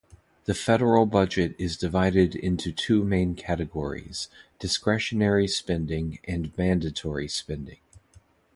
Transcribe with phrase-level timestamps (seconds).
[0.45, 7.77] The federal budget is divided into two main categories: discretionary spending and mandatory spending.